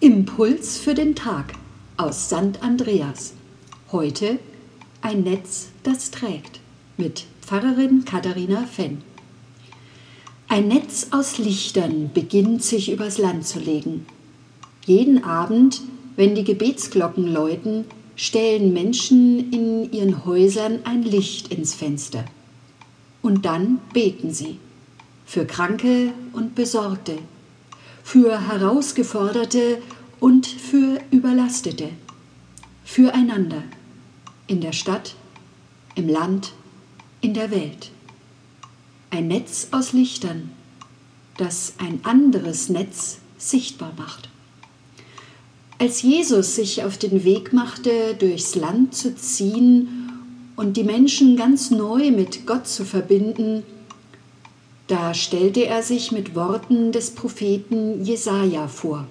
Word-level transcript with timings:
Impuls 0.00 0.76
für 0.76 0.92
den 0.92 1.14
Tag 1.14 1.54
aus 1.96 2.26
St. 2.26 2.62
Andreas. 2.62 3.32
Heute 3.90 4.38
ein 5.00 5.22
Netz, 5.22 5.68
das 5.82 6.10
trägt 6.10 6.60
mit 6.98 7.24
Pfarrerin 7.40 8.04
Katharina 8.04 8.64
Fenn. 8.66 9.02
Ein 10.48 10.68
Netz 10.68 11.08
aus 11.12 11.38
Lichtern 11.38 12.10
beginnt 12.12 12.62
sich 12.62 12.90
übers 12.90 13.18
Land 13.18 13.46
zu 13.46 13.60
legen. 13.60 14.04
Jeden 14.84 15.24
Abend, 15.24 15.80
wenn 16.16 16.34
die 16.34 16.44
Gebetsglocken 16.44 17.32
läuten, 17.32 17.86
stellen 18.16 18.74
Menschen 18.74 19.52
in 19.52 19.92
ihren 19.92 20.26
Häusern 20.26 20.80
ein 20.84 21.02
Licht 21.02 21.52
ins 21.52 21.72
Fenster. 21.72 22.24
Und 23.22 23.46
dann 23.46 23.78
beten 23.94 24.34
sie 24.34 24.58
für 25.24 25.46
Kranke 25.46 26.12
und 26.32 26.54
Besorgte, 26.54 27.18
für 28.04 28.48
Herausgeforderte 28.48 29.82
und 30.20 30.46
für 30.46 31.00
Überlastete, 31.10 31.88
füreinander, 32.84 33.64
in 34.46 34.60
der 34.60 34.72
Stadt, 34.72 35.16
im 35.96 36.08
Land, 36.08 36.52
in 37.22 37.32
der 37.32 37.50
Welt. 37.50 37.90
Ein 39.10 39.28
Netz 39.28 39.68
aus 39.70 39.94
Lichtern, 39.94 40.50
das 41.38 41.74
ein 41.78 42.00
anderes 42.04 42.68
Netz 42.68 43.18
sichtbar 43.38 43.94
macht. 43.96 44.28
Als 45.78 46.02
Jesus 46.02 46.54
sich 46.54 46.84
auf 46.84 46.98
den 46.98 47.24
Weg 47.24 47.52
machte, 47.52 48.14
durchs 48.18 48.54
Land 48.54 48.94
zu 48.94 49.16
ziehen 49.16 50.12
und 50.56 50.76
die 50.76 50.84
Menschen 50.84 51.36
ganz 51.36 51.70
neu 51.70 52.10
mit 52.10 52.46
Gott 52.46 52.68
zu 52.68 52.84
verbinden, 52.84 53.64
da 54.86 55.14
stellte 55.14 55.66
er 55.66 55.82
sich 55.82 56.12
mit 56.12 56.34
Worten 56.34 56.92
des 56.92 57.12
Propheten 57.12 58.04
Jesaja 58.04 58.68
vor. 58.68 59.06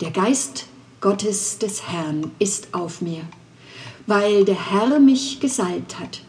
Der 0.00 0.10
Geist 0.10 0.66
Gottes 1.00 1.58
des 1.58 1.88
Herrn 1.88 2.30
ist 2.38 2.74
auf 2.74 3.00
mir, 3.00 3.22
weil 4.06 4.44
der 4.44 4.70
Herr 4.70 4.98
mich 5.00 5.40
gesalbt 5.40 5.98
hat. 5.98 6.20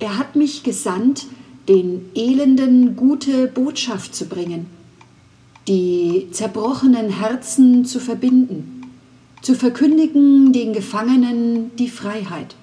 Er 0.00 0.18
hat 0.18 0.36
mich 0.36 0.62
gesandt, 0.62 1.26
den 1.68 2.10
Elenden 2.14 2.96
gute 2.96 3.46
Botschaft 3.46 4.14
zu 4.14 4.26
bringen, 4.26 4.66
die 5.68 6.28
zerbrochenen 6.32 7.10
Herzen 7.10 7.84
zu 7.84 8.00
verbinden, 8.00 8.82
zu 9.40 9.54
verkündigen 9.54 10.52
den 10.52 10.72
Gefangenen 10.72 11.74
die 11.76 11.88
Freiheit, 11.88 12.54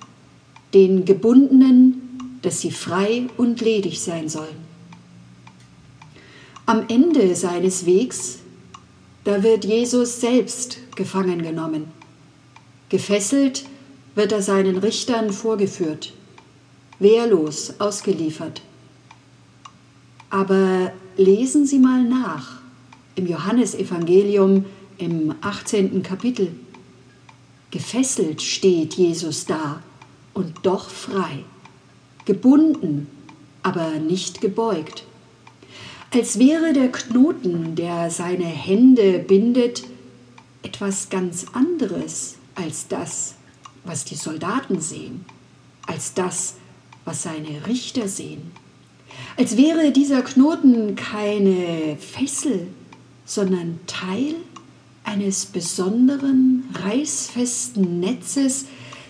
den 0.73 1.05
Gebundenen, 1.05 2.39
dass 2.41 2.61
sie 2.61 2.71
frei 2.71 3.27
und 3.37 3.61
ledig 3.61 4.01
sein 4.01 4.29
sollen. 4.29 4.66
Am 6.69 6.83
Ende 6.89 7.33
seines 7.33 7.85
Wegs, 7.85 8.39
da 9.23 9.41
wird 9.41 9.63
Jesus 9.63 10.19
selbst 10.19 10.79
gefangen 10.97 11.41
genommen. 11.41 11.85
Gefesselt 12.89 13.63
wird 14.15 14.33
er 14.33 14.41
seinen 14.41 14.75
Richtern 14.75 15.31
vorgeführt, 15.31 16.11
wehrlos 16.99 17.79
ausgeliefert. 17.79 18.61
Aber 20.29 20.91
lesen 21.15 21.65
Sie 21.65 21.79
mal 21.79 22.03
nach 22.03 22.59
im 23.15 23.27
Johannesevangelium 23.27 24.65
im 24.97 25.35
18. 25.39 26.03
Kapitel. 26.03 26.53
Gefesselt 27.71 28.41
steht 28.41 28.95
Jesus 28.95 29.45
da 29.45 29.81
und 30.33 30.53
doch 30.63 30.89
frei, 30.89 31.45
gebunden, 32.25 33.07
aber 33.63 33.91
nicht 33.99 34.41
gebeugt 34.41 35.05
als 36.11 36.39
wäre 36.39 36.73
der 36.73 36.91
Knoten, 36.91 37.75
der 37.75 38.09
seine 38.09 38.45
Hände 38.45 39.19
bindet, 39.19 39.83
etwas 40.63 41.09
ganz 41.09 41.45
anderes 41.53 42.35
als 42.55 42.87
das, 42.87 43.35
was 43.83 44.05
die 44.05 44.15
Soldaten 44.15 44.79
sehen, 44.79 45.25
als 45.85 46.13
das, 46.13 46.55
was 47.05 47.23
seine 47.23 47.67
Richter 47.67 48.07
sehen. 48.07 48.51
Als 49.37 49.57
wäre 49.57 49.91
dieser 49.91 50.21
Knoten 50.21 50.95
keine 50.95 51.97
Fessel, 51.97 52.67
sondern 53.25 53.79
Teil 53.87 54.35
eines 55.03 55.45
besonderen, 55.45 56.63
reißfesten 56.83 57.99
Netzes, 57.99 58.65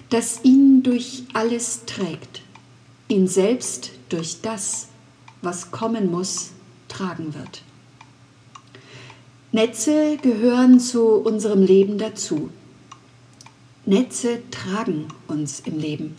das 0.09 0.41
ihn 0.43 0.83
durch 0.83 1.23
alles 1.33 1.85
trägt, 1.85 2.41
ihn 3.07 3.27
selbst 3.27 3.91
durch 4.09 4.41
das, 4.41 4.87
was 5.41 5.71
kommen 5.71 6.11
muss, 6.11 6.51
tragen 6.97 7.33
wird. 7.33 7.61
Netze 9.51 10.17
gehören 10.21 10.79
zu 10.79 11.15
unserem 11.15 11.63
Leben 11.63 11.97
dazu. 11.97 12.49
Netze 13.85 14.39
tragen 14.51 15.07
uns 15.27 15.61
im 15.61 15.79
Leben. 15.79 16.15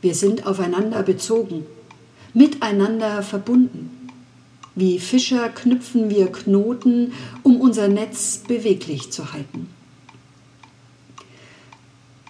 Wir 0.00 0.14
sind 0.14 0.46
aufeinander 0.46 1.02
bezogen, 1.02 1.66
miteinander 2.34 3.22
verbunden. 3.22 3.90
Wie 4.74 4.98
Fischer 4.98 5.48
knüpfen 5.48 6.10
wir 6.10 6.30
Knoten, 6.30 7.12
um 7.42 7.60
unser 7.60 7.88
Netz 7.88 8.42
beweglich 8.46 9.10
zu 9.10 9.32
halten. 9.32 9.68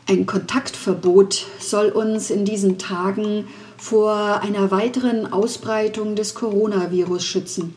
Ein 0.09 0.25
Kontaktverbot 0.25 1.47
soll 1.59 1.89
uns 1.89 2.31
in 2.31 2.45
diesen 2.45 2.79
Tagen 2.79 3.47
vor 3.79 4.41
einer 4.41 4.71
weiteren 4.71 5.33
Ausbreitung 5.33 6.17
des 6.17 6.35
Coronavirus 6.35 7.25
schützen. 7.25 7.75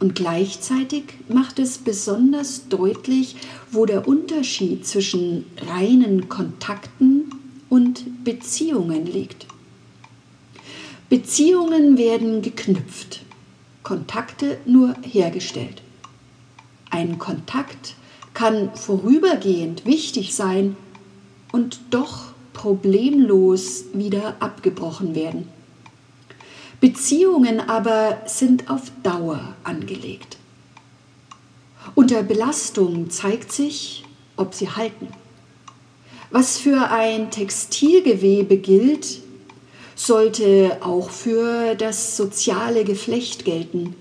Und 0.00 0.14
gleichzeitig 0.14 1.04
macht 1.28 1.58
es 1.58 1.78
besonders 1.78 2.68
deutlich, 2.68 3.36
wo 3.70 3.86
der 3.86 4.06
Unterschied 4.06 4.86
zwischen 4.86 5.46
reinen 5.68 6.28
Kontakten 6.28 7.30
und 7.70 8.24
Beziehungen 8.24 9.06
liegt. 9.06 9.46
Beziehungen 11.08 11.96
werden 11.96 12.42
geknüpft, 12.42 13.20
Kontakte 13.82 14.58
nur 14.66 14.94
hergestellt. 15.02 15.82
Ein 16.90 17.18
Kontakt 17.18 17.94
kann 18.34 18.74
vorübergehend 18.74 19.86
wichtig 19.86 20.34
sein 20.34 20.76
und 21.52 21.80
doch 21.90 22.33
problemlos 22.54 23.84
wieder 23.92 24.36
abgebrochen 24.40 25.14
werden. 25.14 25.48
Beziehungen 26.80 27.60
aber 27.60 28.22
sind 28.26 28.70
auf 28.70 28.90
Dauer 29.02 29.54
angelegt. 29.64 30.38
Unter 31.94 32.22
Belastung 32.22 33.10
zeigt 33.10 33.52
sich, 33.52 34.04
ob 34.36 34.54
sie 34.54 34.70
halten. 34.70 35.08
Was 36.30 36.58
für 36.58 36.90
ein 36.90 37.30
Textilgewebe 37.30 38.56
gilt, 38.56 39.20
sollte 39.94 40.78
auch 40.80 41.10
für 41.10 41.74
das 41.74 42.16
soziale 42.16 42.84
Geflecht 42.84 43.44
gelten. 43.44 43.94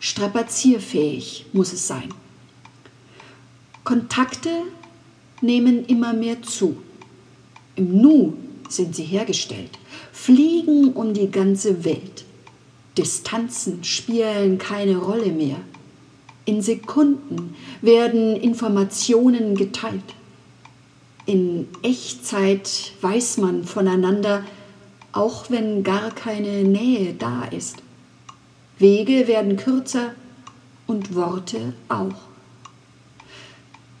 Strapazierfähig 0.00 1.46
muss 1.52 1.72
es 1.72 1.86
sein. 1.86 2.12
Kontakte 3.84 4.50
nehmen 5.40 5.86
immer 5.86 6.12
mehr 6.12 6.42
zu. 6.42 6.76
Im 7.76 8.00
Nu 8.00 8.34
sind 8.68 8.96
sie 8.96 9.04
hergestellt, 9.04 9.78
fliegen 10.12 10.92
um 10.92 11.14
die 11.14 11.30
ganze 11.30 11.84
Welt. 11.84 12.24
Distanzen 12.96 13.84
spielen 13.84 14.58
keine 14.58 14.96
Rolle 14.96 15.30
mehr. 15.30 15.58
In 16.46 16.62
Sekunden 16.62 17.54
werden 17.82 18.36
Informationen 18.36 19.56
geteilt. 19.56 20.14
In 21.26 21.68
Echtzeit 21.82 22.92
weiß 23.00 23.38
man 23.38 23.64
voneinander, 23.64 24.44
auch 25.12 25.50
wenn 25.50 25.82
gar 25.82 26.10
keine 26.12 26.62
Nähe 26.62 27.14
da 27.14 27.44
ist. 27.44 27.82
Wege 28.78 29.26
werden 29.26 29.56
kürzer 29.56 30.14
und 30.86 31.14
Worte 31.14 31.72
auch. 31.88 32.35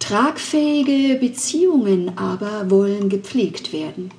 Tragfähige 0.06 1.16
Beziehungen 1.16 2.16
aber 2.16 2.70
wollen 2.70 3.08
gepflegt 3.08 3.72
werden. 3.72 4.12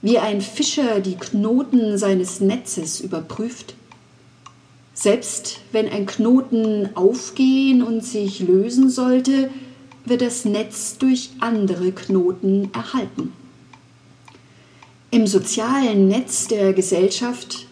Wie 0.00 0.18
ein 0.18 0.40
Fischer 0.40 1.00
die 1.00 1.16
Knoten 1.16 1.98
seines 1.98 2.40
Netzes 2.40 3.00
überprüft, 3.00 3.74
selbst 4.94 5.58
wenn 5.70 5.90
ein 5.90 6.06
Knoten 6.06 6.88
aufgehen 6.94 7.82
und 7.82 8.06
sich 8.06 8.40
lösen 8.40 8.88
sollte, 8.88 9.50
wird 10.06 10.22
das 10.22 10.46
Netz 10.46 10.96
durch 10.96 11.28
andere 11.40 11.92
Knoten 11.92 12.70
erhalten. 12.72 13.34
Im 15.10 15.26
sozialen 15.26 16.08
Netz 16.08 16.48
der 16.48 16.72
Gesellschaft 16.72 17.66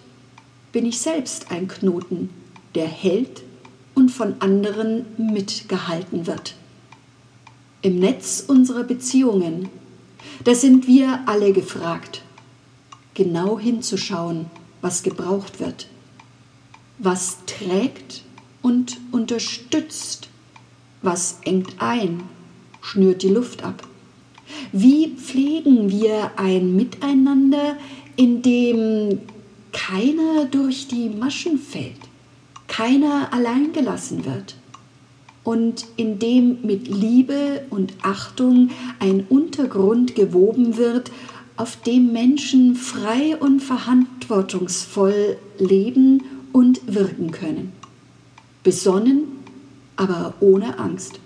bin 0.73 0.85
ich 0.85 0.99
selbst 0.99 1.51
ein 1.51 1.69
Knoten, 1.69 2.29
der 2.75 2.87
hält 2.87 3.45
und 3.95 4.11
von 4.11 4.35
anderen 4.41 5.07
mitgehalten 5.17 6.27
wird 6.27 6.55
im 7.85 7.99
Netz 7.99 8.43
unserer 8.49 8.83
Beziehungen, 8.83 9.69
da 10.43 10.55
sind 10.55 10.87
wir 10.87 11.21
alle 11.27 11.53
gefragt, 11.53 12.23
genau 13.13 13.59
hinzuschauen, 13.59 14.47
was 14.81 15.03
gebraucht 15.03 15.61
wird, 15.61 15.89
was 16.99 17.39
trägt 17.47 18.25
und 18.63 18.99
unterstützt, 19.13 20.29
Was 21.03 21.41
engt 21.45 21.83
ein, 21.83 22.23
schnürt 22.81 23.23
die 23.23 23.29
Luft 23.29 23.63
ab. 23.63 23.87
Wie 24.73 25.09
pflegen 25.09 25.91
wir 25.91 26.31
ein 26.39 26.75
Miteinander, 26.75 27.77
in 28.17 28.41
dem 28.41 29.19
keiner 29.73 30.47
durch 30.47 30.89
die 30.89 31.11
Maschen 31.11 31.59
fällt, 31.59 32.01
keiner 32.67 33.31
allein 33.35 33.75
gelassen 33.75 34.25
wird 34.25 34.57
und 35.45 35.85
in 35.97 36.19
dem 36.19 36.63
mit 36.63 36.89
Liebe 36.89 37.65
und 37.71 37.93
Achtung 38.03 38.71
ein 38.99 39.27
Untergrund 39.29 40.15
gewoben 40.15 40.77
wird, 40.77 41.13
auf 41.57 41.77
dem 41.83 42.13
Menschen 42.13 42.75
frei 42.75 43.37
und 43.39 43.61
verantwortungsvoll 43.61 45.37
leben 45.59 46.25
und 46.53 46.81
wirken 46.93 47.31
können. 47.31 47.73
Besonnen, 48.65 49.25
aber 49.97 50.35
ohne 50.41 50.79
Angst. 50.79 51.21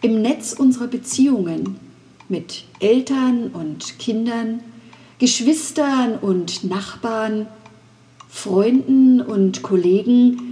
Im 0.00 0.20
Netz 0.22 0.54
unserer 0.54 0.88
Beziehungen 0.88 1.76
mit 2.28 2.64
Eltern 2.80 3.48
und 3.48 3.98
Kindern, 3.98 4.60
Geschwistern 5.18 6.18
und 6.18 6.64
Nachbarn, 6.64 7.46
Freunden 8.28 9.20
und 9.20 9.62
Kollegen, 9.62 10.51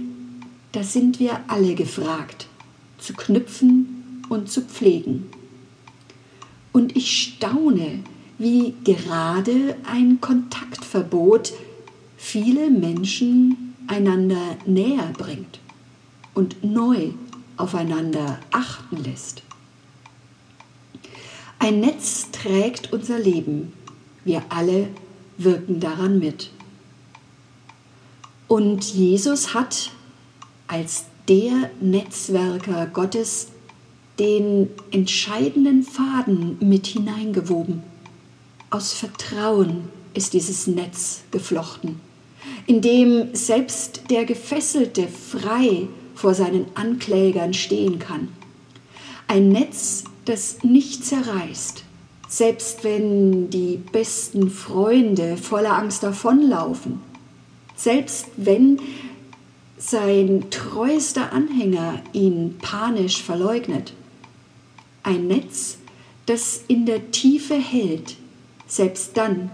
da 0.71 0.83
sind 0.83 1.19
wir 1.19 1.39
alle 1.47 1.75
gefragt, 1.75 2.47
zu 2.97 3.13
knüpfen 3.13 4.23
und 4.29 4.49
zu 4.49 4.61
pflegen. 4.61 5.29
Und 6.71 6.95
ich 6.95 7.35
staune, 7.37 8.03
wie 8.37 8.73
gerade 8.83 9.75
ein 9.83 10.21
Kontaktverbot 10.21 11.53
viele 12.17 12.69
Menschen 12.69 13.75
einander 13.87 14.57
näher 14.65 15.11
bringt 15.17 15.59
und 16.33 16.63
neu 16.63 17.09
aufeinander 17.57 18.39
achten 18.51 18.97
lässt. 19.03 19.43
Ein 21.59 21.81
Netz 21.81 22.31
trägt 22.31 22.93
unser 22.93 23.19
Leben 23.19 23.73
wir 24.23 24.43
alle 24.49 24.87
wirken 25.37 25.79
daran 25.79 26.19
mit. 26.19 26.51
Und 28.47 28.83
Jesus 28.93 29.53
hat 29.53 29.91
als 30.71 31.05
der 31.27 31.69
Netzwerker 31.81 32.87
Gottes 32.87 33.49
den 34.19 34.69
entscheidenden 34.91 35.83
Faden 35.83 36.57
mit 36.61 36.87
hineingewoben. 36.87 37.83
Aus 38.69 38.93
Vertrauen 38.93 39.89
ist 40.13 40.33
dieses 40.33 40.67
Netz 40.67 41.23
geflochten, 41.31 41.99
in 42.67 42.81
dem 42.81 43.35
selbst 43.35 44.03
der 44.09 44.23
Gefesselte 44.23 45.07
frei 45.07 45.87
vor 46.15 46.33
seinen 46.33 46.65
Anklägern 46.75 47.53
stehen 47.53 47.99
kann. 47.99 48.29
Ein 49.27 49.49
Netz, 49.49 50.05
das 50.23 50.63
nicht 50.63 51.05
zerreißt, 51.05 51.83
selbst 52.29 52.83
wenn 52.85 53.49
die 53.49 53.77
besten 53.91 54.49
Freunde 54.49 55.35
voller 55.35 55.77
Angst 55.77 56.03
davonlaufen, 56.03 57.01
selbst 57.75 58.27
wenn 58.37 58.79
sein 59.81 60.45
treuester 60.51 61.33
Anhänger 61.33 62.03
ihn 62.13 62.59
panisch 62.61 63.23
verleugnet. 63.23 63.93
Ein 65.01 65.27
Netz, 65.27 65.79
das 66.27 66.63
in 66.67 66.85
der 66.85 67.09
Tiefe 67.09 67.55
hält, 67.55 68.15
selbst 68.67 69.17
dann, 69.17 69.49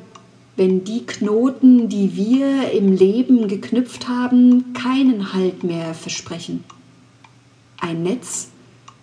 wenn 0.57 0.83
die 0.83 1.05
Knoten, 1.05 1.87
die 1.87 2.15
wir 2.17 2.71
im 2.71 2.91
Leben 2.91 3.47
geknüpft 3.47 4.09
haben, 4.09 4.73
keinen 4.73 5.33
Halt 5.33 5.63
mehr 5.63 5.93
versprechen. 5.93 6.65
Ein 7.77 8.03
Netz, 8.03 8.49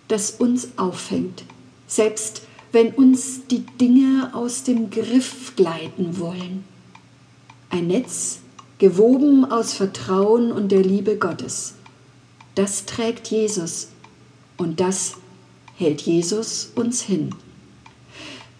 das 0.07 0.29
uns 0.31 0.77
auffängt, 0.77 1.43
selbst 1.87 2.43
wenn 2.71 2.89
uns 2.89 3.47
die 3.47 3.65
Dinge 3.81 4.29
aus 4.33 4.63
dem 4.63 4.91
Griff 4.91 5.55
gleiten 5.55 6.19
wollen. 6.19 6.65
Ein 7.71 7.87
Netz, 7.87 8.41
gewoben 8.85 9.45
aus 9.45 9.73
Vertrauen 9.73 10.51
und 10.51 10.71
der 10.71 10.83
Liebe 10.83 11.17
Gottes. 11.17 11.73
Das 12.53 12.85
trägt 12.85 13.29
Jesus 13.29 13.87
und 14.57 14.79
das 14.79 15.15
hält 15.75 16.03
Jesus 16.03 16.71
uns 16.75 17.01
hin, 17.01 17.33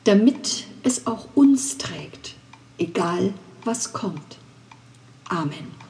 damit 0.03 0.65
es 0.81 1.05
auch 1.05 1.27
uns 1.35 1.77
trägt, 1.77 2.33
egal 2.79 3.35
was 3.65 3.93
kommt. 3.93 4.39
Amen. 5.29 5.84